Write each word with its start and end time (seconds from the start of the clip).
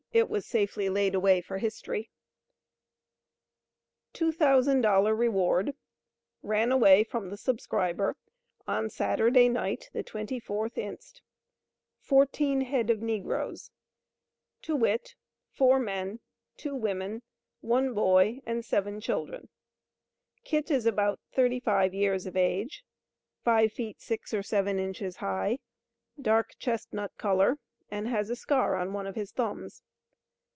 It 0.13 0.27
was 0.27 0.45
safely 0.45 0.89
laid 0.89 1.15
away 1.15 1.39
for 1.39 1.57
history 1.57 2.09
$2,000 4.13 5.17
REWARD. 5.17 5.73
Ran 6.43 6.71
away 6.73 7.05
from 7.05 7.29
the 7.29 7.37
subscriber 7.37 8.17
on 8.67 8.89
Saturday 8.89 9.47
night, 9.47 9.89
the 9.93 10.03
24th 10.03 10.77
inst, 10.77 11.21
FOURTEEN 12.01 12.59
HEAD 12.65 12.89
OF 12.89 13.01
NEGROES, 13.01 13.71
viz: 14.67 15.15
Four 15.49 15.79
men, 15.79 16.19
two 16.57 16.75
women, 16.75 17.21
one 17.61 17.93
boy 17.93 18.41
and 18.45 18.65
seven 18.65 18.99
children. 18.99 19.47
KIT 20.43 20.69
is 20.71 20.85
about 20.85 21.21
35 21.31 21.93
years 21.93 22.25
of 22.25 22.35
age, 22.35 22.83
five 23.45 23.71
feet 23.71 24.01
six 24.01 24.33
or 24.33 24.43
seven 24.43 24.77
inches 24.77 25.15
high, 25.15 25.59
dark 26.21 26.49
chestnut 26.59 27.13
color, 27.17 27.59
and 27.89 28.09
has 28.09 28.29
a 28.29 28.35
scar 28.35 28.75
on 28.75 28.91
one 28.91 29.07
of 29.07 29.15
his 29.15 29.31
thumbs. 29.31 29.83